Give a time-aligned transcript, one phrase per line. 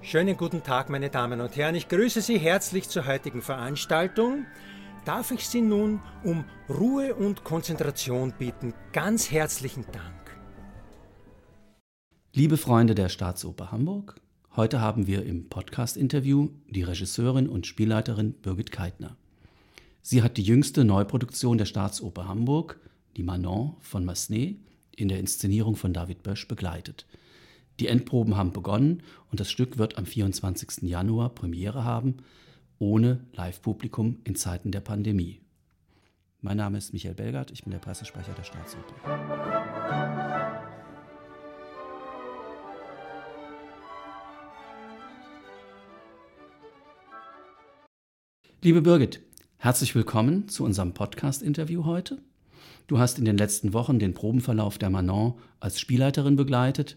[0.00, 1.74] Schönen guten Tag, meine Damen und Herren.
[1.74, 4.46] Ich grüße Sie herzlich zur heutigen Veranstaltung.
[5.04, 8.74] Darf ich Sie nun um Ruhe und Konzentration bitten?
[8.92, 10.38] Ganz herzlichen Dank.
[12.32, 14.20] Liebe Freunde der Staatsoper Hamburg,
[14.54, 19.16] heute haben wir im Podcast-Interview die Regisseurin und Spielleiterin Birgit Keitner.
[20.00, 22.78] Sie hat die jüngste Neuproduktion der Staatsoper Hamburg,
[23.16, 24.58] die Manon von Massenet,
[24.94, 27.04] in der Inszenierung von David Bösch begleitet–
[27.80, 30.82] die Endproben haben begonnen und das Stück wird am 24.
[30.82, 32.16] Januar Premiere haben,
[32.78, 35.40] ohne Live-Publikum in Zeiten der Pandemie.
[36.40, 38.94] Mein Name ist Michael Belgard, ich bin der Pressesprecher der Staatsoper.
[48.60, 49.20] Liebe Birgit,
[49.56, 52.18] herzlich willkommen zu unserem Podcast-Interview heute.
[52.88, 56.96] Du hast in den letzten Wochen den Probenverlauf der Manon als Spielleiterin begleitet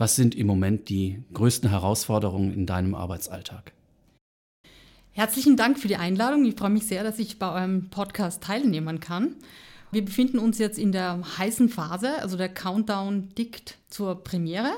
[0.00, 3.72] was sind im Moment die größten Herausforderungen in deinem Arbeitsalltag?
[5.12, 6.46] Herzlichen Dank für die Einladung.
[6.46, 9.36] Ich freue mich sehr, dass ich bei eurem Podcast teilnehmen kann.
[9.92, 14.70] Wir befinden uns jetzt in der heißen Phase, also der Countdown dickt zur Premiere.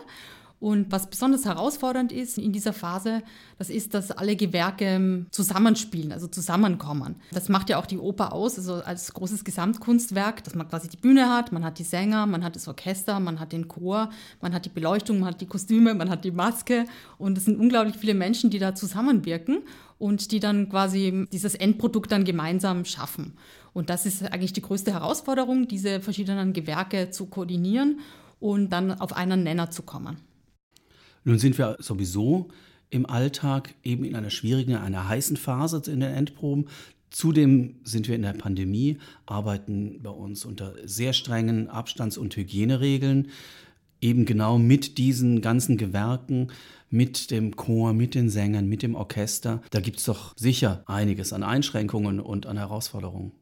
[0.62, 3.24] Und was besonders herausfordernd ist in dieser Phase,
[3.58, 7.16] das ist, dass alle Gewerke ähm, zusammenspielen, also zusammenkommen.
[7.32, 10.98] Das macht ja auch die Oper aus, also als großes Gesamtkunstwerk, dass man quasi die
[10.98, 14.54] Bühne hat, man hat die Sänger, man hat das Orchester, man hat den Chor, man
[14.54, 16.84] hat die Beleuchtung, man hat die Kostüme, man hat die Maske.
[17.18, 19.62] Und es sind unglaublich viele Menschen, die da zusammenwirken
[19.98, 23.32] und die dann quasi dieses Endprodukt dann gemeinsam schaffen.
[23.72, 27.98] Und das ist eigentlich die größte Herausforderung, diese verschiedenen Gewerke zu koordinieren
[28.38, 30.18] und dann auf einen Nenner zu kommen.
[31.24, 32.48] Nun sind wir sowieso
[32.90, 36.66] im Alltag eben in einer schwierigen, einer heißen Phase in den Endproben.
[37.10, 43.28] Zudem sind wir in der Pandemie, arbeiten bei uns unter sehr strengen Abstands- und Hygieneregeln,
[44.00, 46.48] eben genau mit diesen ganzen Gewerken,
[46.90, 49.62] mit dem Chor, mit den Sängern, mit dem Orchester.
[49.70, 53.32] Da gibt es doch sicher einiges an Einschränkungen und an Herausforderungen.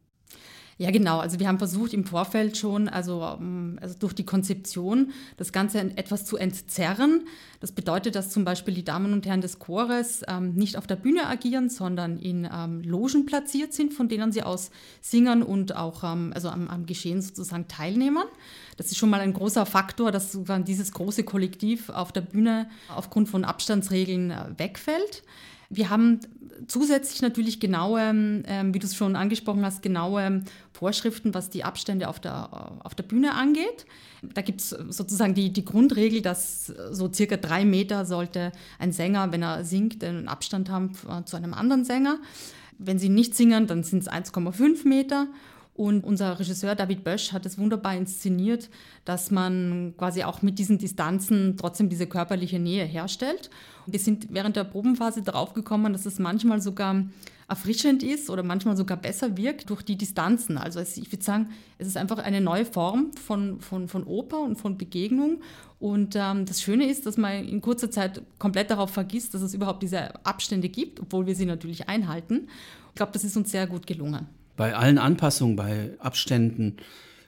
[0.80, 1.18] Ja, genau.
[1.18, 5.78] Also wir haben versucht im Vorfeld schon, also, ähm, also durch die Konzeption, das Ganze
[5.78, 7.26] etwas zu entzerren.
[7.60, 10.96] Das bedeutet, dass zum Beispiel die Damen und Herren des Chores ähm, nicht auf der
[10.96, 14.70] Bühne agieren, sondern in ähm, Logen platziert sind, von denen sie aus
[15.02, 18.24] singen und auch ähm, also am, am, Geschehen sozusagen teilnehmen.
[18.78, 22.70] Das ist schon mal ein großer Faktor, dass sozusagen dieses große Kollektiv auf der Bühne
[22.88, 25.24] aufgrund von Abstandsregeln äh, wegfällt.
[25.70, 26.20] Wir haben
[26.66, 30.42] zusätzlich natürlich genaue, ähm, wie du es schon angesprochen hast, genaue
[30.72, 33.86] Vorschriften, was die Abstände auf der, auf der Bühne angeht.
[34.22, 39.32] Da gibt es sozusagen die, die Grundregel, dass so circa drei Meter sollte ein Sänger,
[39.32, 40.92] wenn er singt, einen Abstand haben
[41.25, 42.19] zu einem anderen Sänger.
[42.78, 45.28] Wenn sie nicht singen, dann sind es 1,5 Meter.
[45.75, 48.69] Und unser Regisseur David Bösch hat es wunderbar inszeniert,
[49.04, 53.48] dass man quasi auch mit diesen Distanzen trotzdem diese körperliche Nähe herstellt.
[53.86, 57.04] Wir sind während der Probenphase darauf gekommen, dass es manchmal sogar
[57.48, 60.59] erfrischend ist oder manchmal sogar besser wirkt durch die Distanzen.
[60.59, 61.48] Also ich würde sagen,
[61.78, 65.41] es ist einfach eine neue Form von, von, von Oper und von Begegnung.
[65.78, 69.54] Und ähm, das Schöne ist, dass man in kurzer Zeit komplett darauf vergisst, dass es
[69.54, 72.48] überhaupt diese Abstände gibt, obwohl wir sie natürlich einhalten.
[72.91, 74.28] Ich glaube, das ist uns sehr gut gelungen
[74.60, 76.76] bei allen Anpassungen, bei Abständen,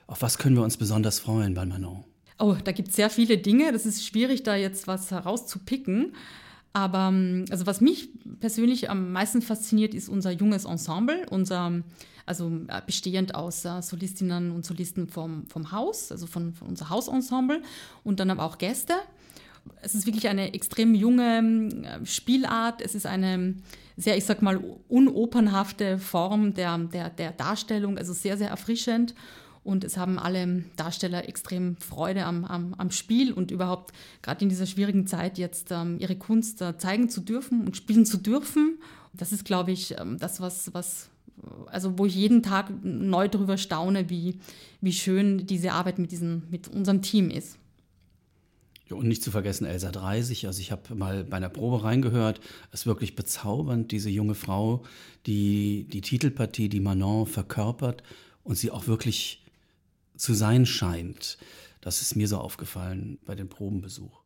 [0.05, 2.03] auf was können wir uns besonders freuen bei Manon?
[2.37, 3.71] Oh, da gibt es sehr viele Dinge.
[3.71, 6.13] Das ist schwierig, da jetzt was herauszupicken.
[6.73, 11.81] Aber ähm, also was mich persönlich am meisten fasziniert, ist unser junges Ensemble, unser,
[12.27, 16.91] also äh, bestehend aus uh, Solistinnen und Solisten vom, vom Haus, also von, von unser
[16.91, 17.63] Hausensemble
[18.03, 18.93] und dann aber auch Gäste.
[19.81, 22.81] Es ist wirklich eine extrem junge äh, Spielart.
[22.81, 23.55] Es ist eine
[23.97, 29.13] sehr, ich sag mal, unopernhafte Form der, der, der Darstellung, also sehr, sehr erfrischend.
[29.63, 34.49] Und es haben alle Darsteller extrem Freude am, am, am Spiel und überhaupt gerade in
[34.49, 38.77] dieser schwierigen Zeit jetzt ähm, ihre Kunst äh, zeigen zu dürfen und spielen zu dürfen.
[39.13, 41.09] Das ist, glaube ich, ähm, das, was, was,
[41.67, 44.39] also wo ich jeden Tag neu darüber staune, wie,
[44.81, 47.57] wie schön diese Arbeit mit, diesen, mit unserem Team ist.
[48.93, 50.47] Und nicht zu vergessen Elsa 30.
[50.47, 52.39] Also ich habe mal bei einer Probe reingehört.
[52.71, 54.83] Es ist wirklich bezaubernd, diese junge Frau,
[55.25, 58.03] die die Titelpartie, die Manon verkörpert
[58.43, 59.43] und sie auch wirklich
[60.15, 61.37] zu sein scheint.
[61.81, 64.22] Das ist mir so aufgefallen bei dem Probenbesuch.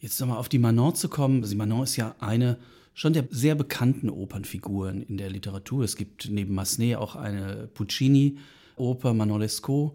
[0.00, 1.42] Jetzt nochmal auf die Manon zu kommen.
[1.42, 2.58] Also Manon ist ja eine
[2.94, 5.84] schon der sehr bekannten Opernfiguren in der Literatur.
[5.84, 9.92] Es gibt neben Massenet auch eine Puccini-Oper, Manon Lescaut.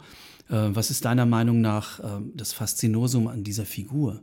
[0.50, 4.22] Äh, was ist deiner Meinung nach äh, das Faszinosum an dieser Figur?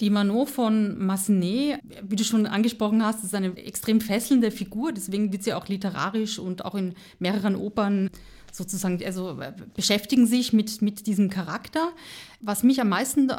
[0.00, 4.92] Die Manon von Massenet, wie du schon angesprochen hast, ist eine extrem fesselnde Figur.
[4.92, 8.10] Deswegen wird sie auch literarisch und auch in mehreren Opern
[8.52, 11.92] sozusagen, also äh, beschäftigen sich mit, mit diesem Charakter.
[12.40, 13.34] Was mich am meisten äh,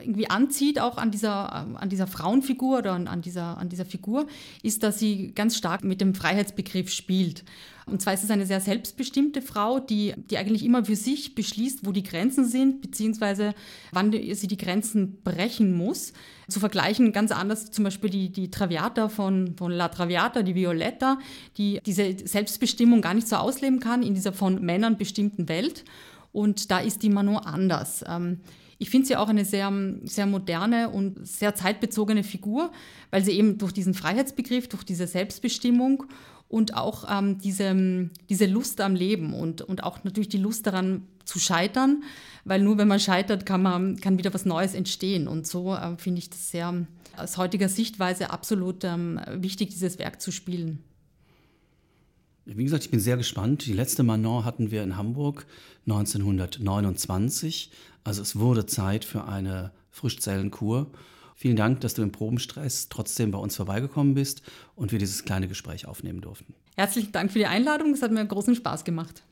[0.00, 4.26] irgendwie anzieht, auch an dieser, äh, an dieser Frauenfigur oder an, dieser, an dieser Figur,
[4.62, 7.44] ist, dass sie ganz stark mit dem Freiheitsbegriff spielt.
[7.86, 11.84] Und zwar ist es eine sehr selbstbestimmte Frau, die, die eigentlich immer für sich beschließt,
[11.84, 13.54] wo die Grenzen sind, beziehungsweise
[13.90, 16.01] wann sie die Grenzen brechen muss.
[16.48, 21.18] Zu vergleichen ganz anders zum Beispiel die, die Traviata von, von La Traviata, die Violetta,
[21.56, 25.84] die diese Selbstbestimmung gar nicht so ausleben kann in dieser von Männern bestimmten Welt.
[26.32, 28.04] Und da ist die Manon anders.
[28.08, 28.40] Ähm,
[28.82, 32.72] ich finde sie auch eine sehr, sehr moderne und sehr zeitbezogene Figur,
[33.12, 36.04] weil sie eben durch diesen Freiheitsbegriff, durch diese Selbstbestimmung
[36.48, 41.06] und auch ähm, diese, diese Lust am Leben und, und auch natürlich die Lust daran
[41.24, 42.02] zu scheitern,
[42.44, 45.28] weil nur wenn man scheitert, kann, man, kann wieder was Neues entstehen.
[45.28, 46.84] Und so äh, finde ich das sehr
[47.16, 50.82] aus heutiger Sichtweise absolut ähm, wichtig, dieses Werk zu spielen.
[52.44, 53.66] Wie gesagt, ich bin sehr gespannt.
[53.66, 55.46] Die letzte Manon hatten wir in Hamburg
[55.86, 57.70] 1929.
[58.04, 60.88] Also es wurde Zeit für eine Frischzellenkur.
[61.36, 64.42] Vielen Dank, dass du im Probenstress trotzdem bei uns vorbeigekommen bist
[64.74, 66.54] und wir dieses kleine Gespräch aufnehmen durften.
[66.76, 67.92] Herzlichen Dank für die Einladung.
[67.94, 69.22] Es hat mir großen Spaß gemacht.